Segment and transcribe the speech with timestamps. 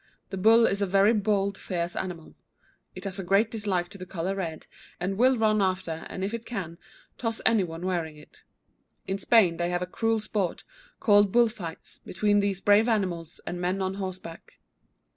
[0.31, 2.33] The bull is a very bold, fierce animal.
[2.95, 4.65] It has a great dislike to the colour red,
[4.99, 6.79] and will run after and if it can
[7.19, 8.41] toss any one wearing it.
[9.05, 10.63] In Spain they have a cruel sport,
[10.99, 14.53] called bull fights, between these brave animals and men on horseback.